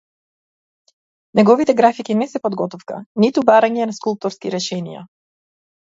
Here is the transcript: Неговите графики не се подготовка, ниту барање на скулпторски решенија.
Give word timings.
Неговите 1.39 1.75
графики 1.81 2.15
не 2.23 2.27
се 2.31 2.41
подготовка, 2.47 2.99
ниту 3.25 3.47
барање 3.51 3.87
на 3.91 3.99
скулпторски 3.99 4.55
решенија. 4.57 5.09